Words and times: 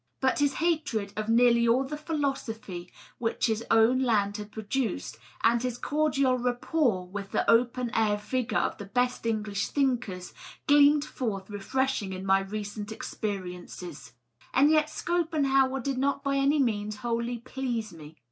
But 0.19 0.39
his 0.39 0.55
hatred 0.55 1.13
of 1.15 1.29
nearly 1.29 1.67
all 1.67 1.83
the 1.83 1.95
philosophy 1.95 2.91
which 3.19 3.45
his 3.45 3.63
own 3.69 3.99
land 4.01 4.35
has 4.37 4.47
produced, 4.47 5.19
and 5.43 5.61
his 5.61 5.77
cordial 5.77 6.39
rapport 6.39 7.05
with 7.07 7.29
the 7.29 7.47
open 7.47 7.91
air 7.93 8.17
vigor 8.17 8.57
of 8.57 8.79
the 8.79 8.85
best 8.85 9.27
English 9.27 9.67
thinkers, 9.67 10.33
gleamed 10.65 11.05
forth 11.05 11.51
refreshing 11.51 12.13
in 12.13 12.25
my 12.25 12.39
recent 12.39 12.91
experiences. 12.91 14.13
And 14.55 14.71
yet 14.71 14.89
Schopenhauer 14.89 15.79
did 15.79 15.99
not 15.99 16.23
by 16.23 16.35
any 16.37 16.57
means 16.59 16.95
wholly 17.05 17.37
please 17.37 17.93
me. 17.93 18.15